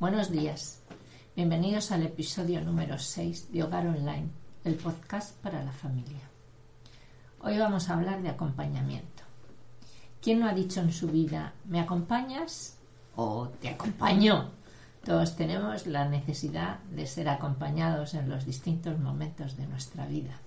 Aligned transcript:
Buenos 0.00 0.32
días. 0.32 0.82
Bienvenidos 1.36 1.92
al 1.92 2.02
episodio 2.02 2.60
número 2.60 2.98
6 2.98 3.52
de 3.52 3.62
Hogar 3.62 3.86
Online, 3.86 4.28
el 4.64 4.74
podcast 4.74 5.36
para 5.40 5.62
la 5.62 5.70
familia. 5.70 6.28
Hoy 7.42 7.58
vamos 7.58 7.88
a 7.88 7.94
hablar 7.94 8.20
de 8.20 8.30
acompañamiento. 8.30 9.22
¿Quién 10.20 10.40
no 10.40 10.48
ha 10.48 10.52
dicho 10.52 10.80
en 10.80 10.92
su 10.92 11.06
vida, 11.06 11.52
¿me 11.66 11.78
acompañas? 11.78 12.76
o 13.14 13.48
te 13.60 13.68
acompaño? 13.68 14.50
Todos 15.04 15.36
tenemos 15.36 15.86
la 15.86 16.04
necesidad 16.08 16.80
de 16.90 17.06
ser 17.06 17.28
acompañados 17.28 18.14
en 18.14 18.28
los 18.28 18.44
distintos 18.44 18.98
momentos 18.98 19.56
de 19.56 19.68
nuestra 19.68 20.06
vida. 20.06 20.40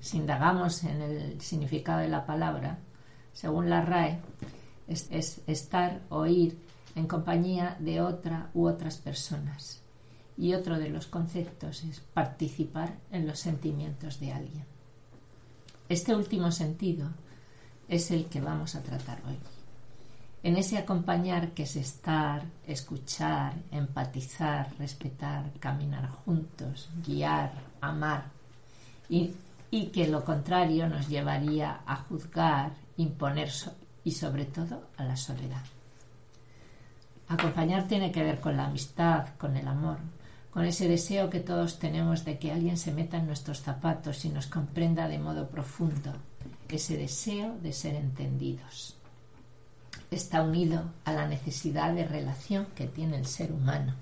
Si 0.00 0.16
indagamos 0.16 0.82
en 0.84 1.02
el 1.02 1.40
significado 1.42 1.98
de 1.98 2.08
la 2.08 2.24
palabra, 2.24 2.78
según 3.34 3.68
la 3.68 3.82
RAE, 3.82 4.18
es, 4.88 5.08
es 5.10 5.40
estar 5.46 6.02
o 6.08 6.26
ir 6.26 6.58
en 6.94 7.06
compañía 7.06 7.76
de 7.80 8.00
otra 8.00 8.50
u 8.54 8.66
otras 8.66 8.96
personas. 8.96 9.80
Y 10.36 10.54
otro 10.54 10.78
de 10.78 10.88
los 10.88 11.06
conceptos 11.06 11.84
es 11.84 12.00
participar 12.00 12.94
en 13.10 13.26
los 13.26 13.38
sentimientos 13.38 14.18
de 14.20 14.32
alguien. 14.32 14.64
Este 15.88 16.14
último 16.14 16.50
sentido 16.50 17.08
es 17.88 18.10
el 18.10 18.26
que 18.26 18.40
vamos 18.40 18.74
a 18.74 18.82
tratar 18.82 19.20
hoy. 19.26 19.38
En 20.42 20.56
ese 20.56 20.76
acompañar 20.76 21.52
que 21.52 21.62
es 21.62 21.76
estar, 21.76 22.42
escuchar, 22.66 23.54
empatizar, 23.70 24.74
respetar, 24.78 25.52
caminar 25.58 26.10
juntos, 26.10 26.90
guiar, 27.06 27.52
amar, 27.80 28.30
y 29.08 29.86
que 29.86 30.06
lo 30.08 30.24
contrario 30.24 30.88
nos 30.88 31.08
llevaría 31.08 31.80
a 31.86 31.96
juzgar, 31.96 32.72
imponer 32.96 33.50
y 34.04 34.12
sobre 34.12 34.44
todo 34.44 34.88
a 34.96 35.04
la 35.04 35.16
soledad. 35.16 35.64
Acompañar 37.28 37.88
tiene 37.88 38.12
que 38.12 38.22
ver 38.22 38.40
con 38.40 38.56
la 38.56 38.66
amistad, 38.66 39.28
con 39.38 39.56
el 39.56 39.66
amor, 39.66 39.96
con 40.50 40.64
ese 40.64 40.86
deseo 40.86 41.30
que 41.30 41.40
todos 41.40 41.78
tenemos 41.78 42.24
de 42.24 42.38
que 42.38 42.52
alguien 42.52 42.76
se 42.76 42.92
meta 42.92 43.16
en 43.16 43.26
nuestros 43.26 43.60
zapatos 43.60 44.24
y 44.24 44.28
nos 44.28 44.46
comprenda 44.46 45.08
de 45.08 45.18
modo 45.18 45.48
profundo, 45.48 46.12
ese 46.68 46.96
deseo 46.96 47.56
de 47.62 47.72
ser 47.72 47.94
entendidos. 47.94 48.96
Está 50.10 50.42
unido 50.42 50.84
a 51.04 51.12
la 51.12 51.26
necesidad 51.26 51.94
de 51.94 52.06
relación 52.06 52.66
que 52.74 52.86
tiene 52.86 53.16
el 53.16 53.26
ser 53.26 53.52
humano 53.52 53.94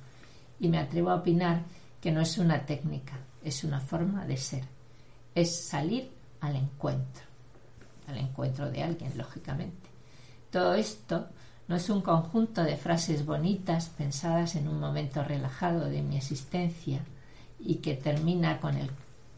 y 0.59 0.69
me 0.69 0.78
atrevo 0.78 1.11
a 1.11 1.16
opinar 1.16 1.62
que 2.00 2.11
no 2.11 2.20
es 2.20 2.37
una 2.39 2.66
técnica, 2.66 3.14
es 3.42 3.64
una 3.64 3.81
forma 3.81 4.27
de 4.27 4.37
ser, 4.37 4.64
es 5.34 5.64
salir 5.64 6.11
al 6.41 6.56
encuentro, 6.56 7.22
al 8.09 8.19
encuentro 8.19 8.70
de 8.70 8.83
alguien, 8.83 9.16
lógicamente. 9.16 9.91
Todo 10.53 10.75
esto 10.75 11.28
no 11.67 11.77
es 11.77 11.89
un 11.89 12.03
conjunto 12.03 12.62
de 12.62 12.77
frases 12.77 13.25
bonitas 13.25 13.89
pensadas 13.89 14.55
en 14.55 14.69
un 14.69 14.78
momento 14.78 15.25
relajado 15.25 15.86
de 15.86 16.03
mi 16.03 16.19
existencia 16.19 17.00
y 17.59 17.77
que 17.77 17.94
termina 17.94 18.61
con 18.61 18.77
el 18.77 18.91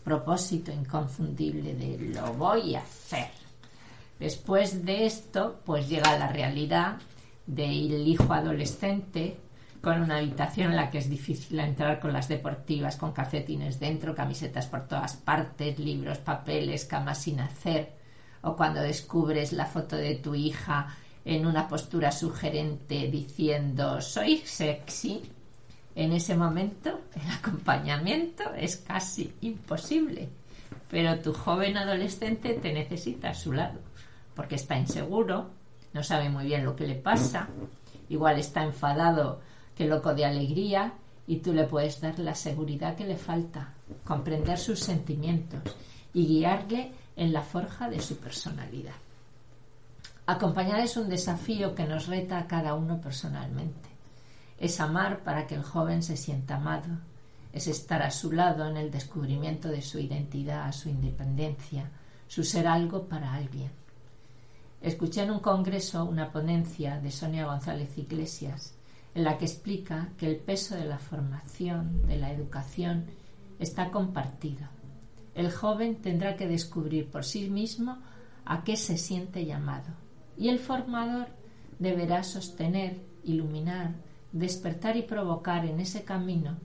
propósito 0.02 0.72
inconfundible 0.72 1.74
de 1.74 1.98
lo 2.12 2.32
voy 2.32 2.74
a 2.74 2.80
hacer. 2.80 3.28
Después 4.18 4.84
de 4.84 5.06
esto, 5.06 5.60
pues 5.64 5.88
llega 5.88 6.18
la 6.18 6.26
realidad 6.26 6.96
del 7.46 8.08
hijo 8.08 8.32
adolescente 8.32 9.36
con 9.80 10.00
una 10.00 10.16
habitación 10.16 10.70
en 10.70 10.76
la 10.76 10.90
que 10.90 10.98
es 10.98 11.08
difícil 11.08 11.60
entrar 11.60 12.00
con 12.00 12.12
las 12.12 12.26
deportivas, 12.26 12.96
con 12.96 13.12
calcetines 13.12 13.78
dentro, 13.78 14.16
camisetas 14.16 14.66
por 14.66 14.88
todas 14.88 15.14
partes, 15.14 15.78
libros, 15.78 16.18
papeles, 16.18 16.86
camas 16.86 17.18
sin 17.18 17.38
hacer, 17.38 17.92
o 18.42 18.56
cuando 18.56 18.80
descubres 18.80 19.52
la 19.52 19.66
foto 19.66 19.94
de 19.94 20.16
tu 20.16 20.34
hija 20.34 20.96
en 21.24 21.46
una 21.46 21.68
postura 21.68 22.12
sugerente 22.12 23.08
diciendo 23.08 24.00
soy 24.00 24.38
sexy, 24.38 25.22
en 25.94 26.12
ese 26.12 26.36
momento 26.36 27.00
el 27.14 27.30
acompañamiento 27.30 28.52
es 28.54 28.76
casi 28.76 29.32
imposible. 29.40 30.28
Pero 30.90 31.18
tu 31.20 31.32
joven 31.32 31.76
adolescente 31.76 32.54
te 32.54 32.72
necesita 32.72 33.30
a 33.30 33.34
su 33.34 33.52
lado, 33.52 33.80
porque 34.34 34.56
está 34.56 34.78
inseguro, 34.78 35.50
no 35.92 36.02
sabe 36.02 36.28
muy 36.28 36.44
bien 36.44 36.64
lo 36.64 36.76
que 36.76 36.86
le 36.86 36.94
pasa, 36.94 37.48
igual 38.08 38.38
está 38.38 38.62
enfadado 38.64 39.40
que 39.74 39.86
loco 39.86 40.14
de 40.14 40.24
alegría 40.24 40.92
y 41.26 41.38
tú 41.38 41.52
le 41.52 41.64
puedes 41.64 42.00
dar 42.00 42.18
la 42.18 42.34
seguridad 42.34 42.96
que 42.96 43.06
le 43.06 43.16
falta, 43.16 43.74
comprender 44.04 44.58
sus 44.58 44.80
sentimientos 44.80 45.62
y 46.12 46.26
guiarle 46.26 46.92
en 47.16 47.32
la 47.32 47.42
forja 47.42 47.88
de 47.88 48.00
su 48.00 48.16
personalidad. 48.18 48.94
Acompañar 50.26 50.80
es 50.80 50.96
un 50.96 51.10
desafío 51.10 51.74
que 51.74 51.84
nos 51.84 52.06
reta 52.06 52.38
a 52.38 52.46
cada 52.46 52.74
uno 52.74 52.98
personalmente. 52.98 53.90
Es 54.56 54.80
amar 54.80 55.22
para 55.22 55.46
que 55.46 55.54
el 55.54 55.62
joven 55.62 56.02
se 56.02 56.16
sienta 56.16 56.56
amado. 56.56 56.96
Es 57.52 57.66
estar 57.66 58.02
a 58.02 58.10
su 58.10 58.32
lado 58.32 58.66
en 58.66 58.78
el 58.78 58.90
descubrimiento 58.90 59.68
de 59.68 59.82
su 59.82 59.98
identidad, 59.98 60.72
su 60.72 60.88
independencia, 60.88 61.90
su 62.26 62.42
ser 62.42 62.66
algo 62.66 63.06
para 63.06 63.34
alguien. 63.34 63.70
Escuché 64.80 65.24
en 65.24 65.30
un 65.30 65.40
congreso 65.40 66.06
una 66.06 66.32
ponencia 66.32 66.98
de 67.00 67.10
Sonia 67.10 67.44
González 67.44 67.98
Iglesias 67.98 68.74
en 69.14 69.24
la 69.24 69.36
que 69.36 69.44
explica 69.44 70.08
que 70.16 70.26
el 70.26 70.36
peso 70.36 70.74
de 70.74 70.86
la 70.86 70.98
formación, 70.98 72.06
de 72.06 72.16
la 72.16 72.32
educación, 72.32 73.04
está 73.58 73.90
compartido. 73.90 74.68
El 75.34 75.52
joven 75.52 76.00
tendrá 76.00 76.34
que 76.34 76.48
descubrir 76.48 77.10
por 77.10 77.24
sí 77.24 77.50
mismo 77.50 77.98
a 78.46 78.64
qué 78.64 78.78
se 78.78 78.96
siente 78.96 79.44
llamado 79.44 80.03
y 80.36 80.48
el 80.48 80.58
formador 80.58 81.28
deberá 81.78 82.22
sostener, 82.22 83.00
iluminar, 83.22 83.92
despertar 84.32 84.96
y 84.96 85.02
provocar 85.02 85.64
en 85.64 85.80
ese 85.80 86.04
camino 86.04 86.56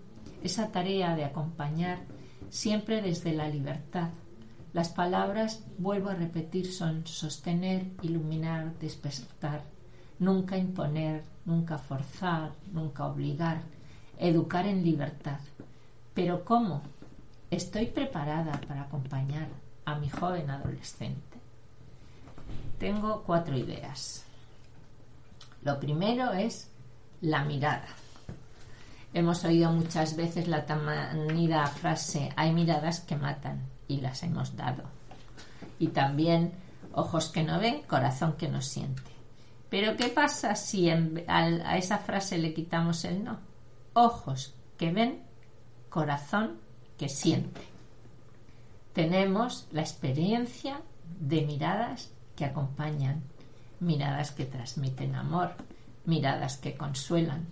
esa 0.44 0.72
tarea 0.72 1.16
de 1.16 1.26
acompañar 1.26 2.00
siempre 2.50 3.02
desde 3.02 3.34
la 3.34 3.48
libertad. 3.48 4.10
Las 4.74 4.90
palabras, 4.90 5.64
vuelvo 5.78 6.10
a 6.10 6.16
repetir, 6.16 6.72
son 6.72 7.06
sostener, 7.06 7.88
iluminar, 8.02 8.78
despertar, 8.80 9.64
nunca 10.20 10.58
imponer, 10.58 11.24
nunca 11.46 11.78
forzar, 11.78 12.52
nunca 12.72 13.06
obligar, 13.08 13.62
educar 14.18 14.68
en 14.68 14.84
libertad. 14.84 15.40
Pero 16.14 16.46
¿cómo? 16.46 16.84
¿Estoy 17.50 17.88
preparada 17.88 18.62
para 18.68 18.84
acompañar 18.84 19.48
a 19.86 19.96
mi 19.96 20.10
joven 20.10 20.52
adolescente? 20.52 21.39
Tengo 22.80 23.24
cuatro 23.24 23.56
ideas. 23.56 24.26
Lo 25.62 25.80
primero 25.80 26.32
es 26.32 26.72
la 27.22 27.44
mirada. 27.44 27.88
Hemos 29.14 29.44
oído 29.44 29.72
muchas 29.72 30.16
veces 30.16 30.48
la 30.48 30.66
tamanida 30.66 31.66
frase 31.68 32.32
hay 32.36 32.54
miradas 32.54 33.02
que 33.02 33.16
matan 33.16 33.64
y 33.88 34.02
las 34.02 34.24
hemos 34.24 34.56
dado. 34.56 34.84
Y 35.78 35.90
también 35.90 36.54
ojos 36.94 37.30
que 37.30 37.44
no 37.44 37.60
ven, 37.60 37.82
corazón 37.84 38.34
que 38.34 38.48
no 38.48 38.62
siente. 38.62 39.12
Pero 39.70 39.98
¿qué 39.98 40.08
pasa 40.08 40.56
si 40.56 40.90
a 40.90 41.78
esa 41.78 41.98
frase 42.00 42.38
le 42.38 42.54
quitamos 42.54 43.04
el 43.04 43.24
no? 43.24 43.40
Ojos 43.94 44.56
que 44.78 44.92
ven, 44.92 45.22
corazón 45.90 46.60
que 46.98 47.10
siente. 47.10 47.62
Tenemos 48.94 49.68
la 49.72 49.82
experiencia 49.82 50.82
de 51.20 51.42
miradas 51.42 52.12
que 52.40 52.46
acompañan, 52.46 53.22
miradas 53.82 54.32
que 54.32 54.46
transmiten 54.46 55.14
amor, 55.14 55.56
miradas 56.06 56.56
que 56.56 56.78
consuelan. 56.78 57.48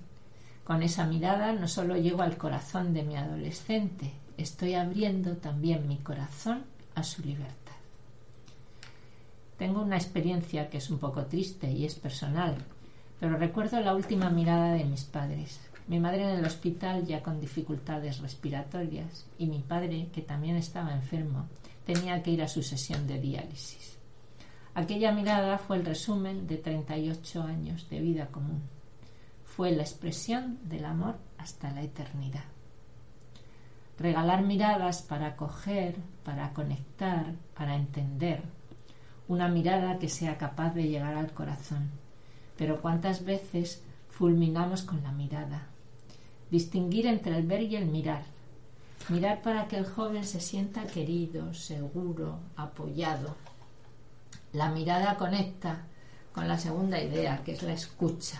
Con 0.64 0.82
esa 0.82 1.06
mirada 1.06 1.52
no 1.52 1.68
solo 1.68 1.98
llego 1.98 2.22
al 2.22 2.38
corazón 2.38 2.94
de 2.94 3.04
mi 3.04 3.18
adolescente, 3.18 4.14
estoy 4.38 4.76
abriendo 4.76 5.36
también 5.36 5.90
mi 5.90 5.98
corazón 5.98 6.64
a 6.96 7.04
su 7.04 7.22
libertad. 7.22 7.76
Tengo 9.58 9.82
una 9.82 9.98
experiencia 9.98 10.70
que 10.70 10.78
es 10.78 10.90
un 10.90 11.00
poco 11.00 11.26
triste 11.26 11.70
y 11.70 11.84
es 11.84 11.96
personal, 11.96 12.56
pero 13.20 13.36
recuerdo 13.36 13.82
la 13.82 13.94
última 13.94 14.30
mirada 14.30 14.72
de 14.72 14.86
mis 14.86 15.04
padres. 15.04 15.60
Mi 15.88 16.00
madre 16.00 16.24
en 16.24 16.40
el 16.40 16.46
hospital 16.46 17.06
ya 17.06 17.22
con 17.22 17.42
dificultades 17.42 18.20
respiratorias 18.20 19.26
y 19.38 19.48
mi 19.48 19.60
padre, 19.60 20.08
que 20.14 20.22
también 20.22 20.56
estaba 20.56 20.94
enfermo, 20.94 21.48
tenía 21.86 22.24
que 22.24 22.32
ir 22.32 22.42
a 22.42 22.48
su 22.48 22.64
sesión 22.64 23.06
de 23.06 23.20
diálisis. 23.20 23.98
Aquella 24.78 25.12
mirada 25.12 25.58
fue 25.58 25.78
el 25.78 25.86
resumen 25.86 26.46
de 26.46 26.58
38 26.58 27.42
años 27.42 27.90
de 27.90 28.00
vida 28.00 28.28
común. 28.28 28.62
Fue 29.44 29.72
la 29.72 29.82
expresión 29.82 30.60
del 30.70 30.86
amor 30.86 31.16
hasta 31.40 31.72
la 31.72 31.82
eternidad. 31.82 32.44
Regalar 33.98 34.44
miradas 34.44 35.02
para 35.02 35.30
acoger, 35.30 35.96
para 36.24 36.54
conectar, 36.54 37.34
para 37.56 37.76
entender. 37.76 38.44
Una 39.28 39.48
mirada 39.48 39.98
que 39.98 40.10
sea 40.10 40.38
capaz 40.38 40.76
de 40.76 40.88
llegar 40.88 41.16
al 41.16 41.32
corazón. 41.32 41.90
Pero 42.56 42.80
cuántas 42.80 43.26
veces 43.26 43.84
fulminamos 44.12 44.84
con 44.84 45.02
la 45.02 45.12
mirada. 45.12 45.70
Distinguir 46.52 47.08
entre 47.08 47.36
el 47.36 47.48
ver 47.48 47.64
y 47.64 47.78
el 47.78 47.88
mirar. 47.88 48.26
Mirar 49.10 49.42
para 49.42 49.68
que 49.68 49.78
el 49.78 49.88
joven 49.88 50.24
se 50.24 50.40
sienta 50.40 50.86
querido, 50.86 51.52
seguro, 51.56 52.42
apoyado 52.56 53.47
la 54.58 54.72
mirada 54.72 55.18
conecta 55.18 55.86
con 56.34 56.48
la 56.48 56.58
segunda 56.58 57.00
idea, 57.00 57.44
que 57.44 57.52
es 57.52 57.62
la 57.62 57.74
escucha. 57.74 58.40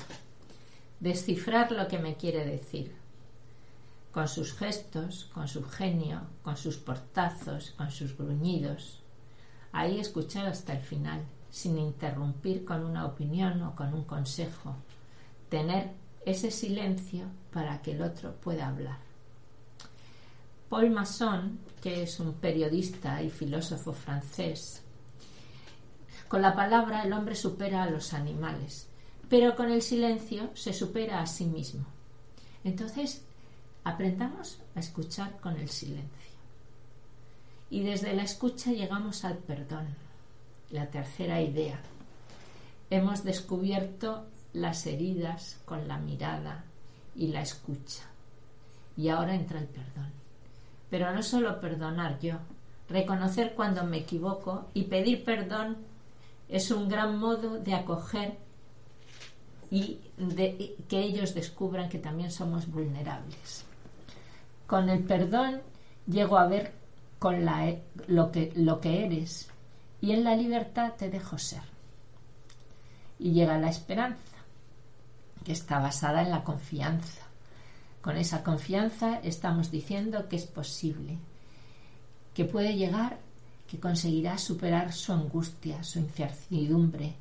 descifrar 1.00 1.72
lo 1.72 1.88
que 1.88 2.00
me 2.00 2.16
quiere 2.16 2.44
decir, 2.44 2.92
con 4.12 4.28
sus 4.28 4.54
gestos, 4.54 5.26
con 5.32 5.48
su 5.48 5.64
genio, 5.64 6.22
con 6.42 6.58
sus 6.58 6.78
portazos, 6.78 7.70
con 7.78 7.92
sus 7.92 8.18
gruñidos. 8.18 9.04
Ahí 9.72 10.00
escuchar 10.00 10.48
hasta 10.48 10.74
el 10.74 10.82
final, 10.82 11.22
sin 11.52 11.78
interrumpir 11.78 12.66
con 12.66 12.84
una 12.84 13.06
opinión 13.06 13.62
o 13.62 13.76
con 13.76 13.94
un 13.94 14.06
consejo. 14.06 14.76
Tener 15.50 15.92
ese 16.26 16.50
silencio 16.50 17.26
para 17.54 17.80
que 17.84 17.92
el 17.92 18.02
otro 18.02 18.34
pueda 18.38 18.70
hablar. 18.70 18.98
Paul 20.68 20.90
Masson, 20.90 21.60
que 21.80 22.02
es 22.02 22.20
un 22.20 22.34
periodista 22.34 23.22
y 23.22 23.30
filósofo 23.30 23.94
francés, 23.94 24.82
con 26.28 26.42
la 26.42 26.56
palabra 26.56 27.04
el 27.04 27.14
hombre 27.14 27.36
supera 27.36 27.84
a 27.84 27.90
los 27.90 28.14
animales, 28.14 28.88
pero 29.30 29.56
con 29.56 29.72
el 29.72 29.82
silencio 29.82 30.50
se 30.56 30.74
supera 30.74 31.22
a 31.22 31.28
sí 31.28 31.46
mismo. 31.46 31.86
Entonces, 32.64 33.24
aprendamos 33.84 34.60
a 34.76 34.80
escuchar 34.80 35.40
con 35.40 35.58
el 35.58 35.70
silencio. 35.70 36.12
Y 37.70 37.84
desde 37.84 38.14
la 38.14 38.24
escucha 38.24 38.72
llegamos 38.72 39.26
al 39.26 39.38
perdón, 39.38 39.88
la 40.70 40.88
tercera 40.88 41.42
idea. 41.42 41.80
Hemos 42.90 43.24
descubierto 43.24 44.26
las 44.54 44.86
heridas 44.86 45.60
con 45.66 45.88
la 45.88 45.98
mirada 45.98 46.64
y 47.16 47.28
la 47.28 47.42
escucha. 47.42 48.04
Y 48.96 49.10
ahora 49.10 49.36
entra 49.36 49.60
el 49.60 49.68
perdón. 49.68 50.12
Pero 50.90 51.14
no 51.14 51.22
solo 51.22 51.60
perdonar 51.60 52.20
yo, 52.20 52.38
reconocer 52.90 53.54
cuando 53.56 53.84
me 53.84 53.98
equivoco 53.98 54.68
y 54.74 54.84
pedir 54.84 55.24
perdón 55.24 55.78
es 56.50 56.72
un 56.72 56.88
gran 56.88 57.18
modo 57.20 57.60
de 57.60 57.74
acoger 57.74 58.38
y 59.70 60.00
de 60.18 60.76
que 60.88 61.00
ellos 61.00 61.34
descubran 61.34 61.90
que 61.90 62.00
también 62.00 62.32
somos 62.32 62.68
vulnerables. 62.68 63.66
Con 64.66 64.90
el 64.90 65.04
perdón 65.04 65.62
llego 66.08 66.38
a 66.38 66.48
ver 66.48 66.74
con 67.20 67.44
la, 67.44 67.76
lo, 68.08 68.32
que, 68.32 68.54
lo 68.56 68.80
que 68.80 69.06
eres 69.06 69.50
y 70.00 70.12
en 70.12 70.24
la 70.24 70.36
libertad 70.36 70.94
te 70.98 71.10
dejo 71.10 71.38
ser. 71.38 71.64
Y 73.20 73.32
llega 73.32 73.58
la 73.58 73.70
esperanza, 73.70 74.38
que 75.44 75.52
está 75.52 75.80
basada 75.80 76.22
en 76.22 76.30
la 76.30 76.44
confianza. 76.44 77.24
Con 78.02 78.16
esa 78.16 78.44
confianza 78.44 79.20
estamos 79.24 79.72
diciendo 79.72 80.30
que 80.30 80.36
es 80.36 80.46
posible, 80.46 81.18
que 82.34 82.46
puede 82.46 82.76
llegar 82.76 83.18
que 83.68 83.80
conseguirá 83.80 84.38
superar 84.38 84.94
su 84.94 85.12
angustia, 85.14 85.84
su 85.84 86.00
incertidumbre, 86.00 87.16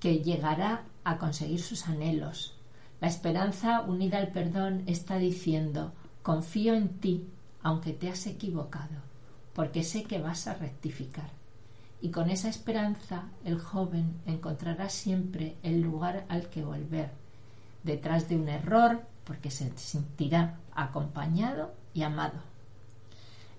que 0.00 0.20
llegará 0.20 0.84
a 1.04 1.18
conseguir 1.18 1.60
sus 1.60 1.88
anhelos. 1.88 2.54
La 3.00 3.08
esperanza 3.08 3.82
unida 3.82 4.18
al 4.18 4.28
perdón 4.28 4.84
está 4.86 5.18
diciendo, 5.18 5.92
confío 6.22 6.74
en 6.74 7.00
ti, 7.00 7.28
aunque 7.62 7.92
te 7.92 8.08
has 8.08 8.26
equivocado, 8.26 8.96
porque 9.54 9.82
sé 9.82 10.04
que 10.04 10.20
vas 10.20 10.46
a 10.46 10.54
rectificar. 10.54 11.30
Y 12.00 12.10
con 12.10 12.30
esa 12.30 12.48
esperanza 12.48 13.28
el 13.44 13.58
joven 13.58 14.20
encontrará 14.24 14.88
siempre 14.88 15.56
el 15.62 15.80
lugar 15.80 16.26
al 16.28 16.48
que 16.48 16.62
volver, 16.62 17.10
detrás 17.82 18.28
de 18.28 18.36
un 18.36 18.48
error, 18.48 19.02
porque 19.24 19.50
se 19.50 19.76
sentirá 19.76 20.58
acompañado 20.72 21.72
y 21.92 22.02
amado. 22.02 22.38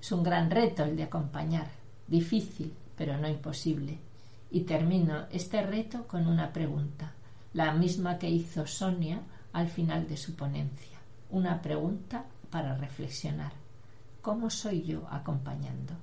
Es 0.02 0.12
un 0.14 0.24
gran 0.24 0.50
reto 0.50 0.84
el 0.84 0.96
de 0.96 1.04
acompañar, 1.04 1.79
difícil, 2.10 2.74
pero 2.98 3.18
no 3.18 3.28
imposible. 3.28 3.98
Y 4.52 4.62
termino 4.62 5.26
este 5.32 5.62
reto 5.62 6.08
con 6.08 6.28
una 6.28 6.52
pregunta, 6.52 7.14
la 7.54 7.74
misma 7.74 8.18
que 8.18 8.30
hizo 8.30 8.66
Sonia 8.66 9.22
al 9.54 9.70
final 9.70 10.08
de 10.08 10.18
su 10.18 10.36
ponencia. 10.36 10.98
Una 11.30 11.62
pregunta 11.62 12.26
para 12.50 12.76
reflexionar. 12.76 13.52
¿Cómo 14.22 14.50
soy 14.50 14.84
yo 14.84 15.08
acompañando? 15.10 15.94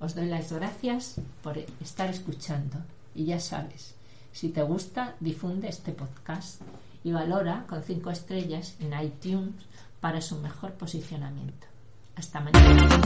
Os 0.00 0.14
doy 0.14 0.26
las 0.26 0.52
gracias 0.52 1.20
por 1.42 1.58
estar 1.58 2.10
escuchando 2.10 2.78
y 3.14 3.26
ya 3.26 3.38
sabes, 3.38 3.94
si 4.32 4.48
te 4.48 4.62
gusta, 4.62 5.14
difunde 5.20 5.68
este 5.68 5.92
podcast 5.92 6.62
y 7.04 7.12
valora 7.12 7.64
con 7.68 7.82
cinco 7.82 8.10
estrellas 8.10 8.76
en 8.80 8.98
iTunes 9.00 9.54
para 10.00 10.20
su 10.20 10.38
mejor 10.38 10.72
posicionamiento. 10.72 11.66
Hasta 12.16 12.40
mañana. 12.40 13.00